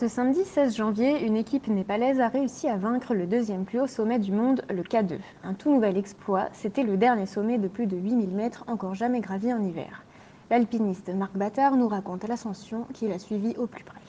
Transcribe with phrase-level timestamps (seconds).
[0.00, 3.86] Ce samedi 16 janvier, une équipe népalaise a réussi à vaincre le deuxième plus haut
[3.86, 5.18] sommet du monde, le K2.
[5.44, 9.20] Un tout nouvel exploit, c'était le dernier sommet de plus de 8000 mètres encore jamais
[9.20, 10.02] gravi en hiver.
[10.48, 14.00] L'alpiniste Marc Battard nous raconte l'ascension qu'il a suivie au plus près.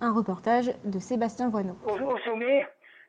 [0.00, 1.76] Un reportage de Sébastien Voineau.
[1.86, 2.66] Au, sommet,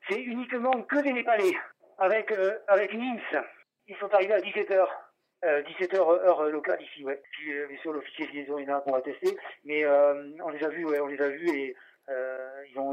[0.07, 1.55] c'est uniquement que des Népalais,
[1.97, 3.41] avec, euh, avec NIMS.
[3.87, 4.85] Ils sont arrivés à 17h.
[5.43, 7.19] 17h heure locale ici, ouais.
[7.31, 9.35] Puis, euh, sûr, l'officier de liaison, il y en a qu'on va tester.
[9.65, 11.73] Mais euh, on les a vus, ouais, on les a vus et euh,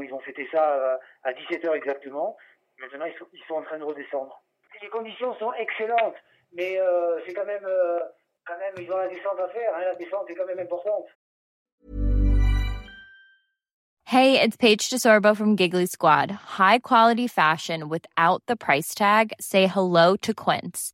[0.09, 2.35] ils, ont, fêté ça euh, à 17h exactement.
[2.79, 4.41] Maintenant, ils sont, ils sont en train de redescendre.
[4.81, 6.15] Les conditions sont excellentes,
[6.53, 7.99] mais euh, c'est quand même, euh,
[8.45, 9.75] quand même, ils ont la descente à faire.
[9.75, 11.07] Hein, la descente est quand même importante.
[14.05, 16.31] Hey, it's Paige DeSorbo from Giggly Squad.
[16.31, 19.33] High quality fashion without the price tag.
[19.39, 20.93] Say hello to Quince.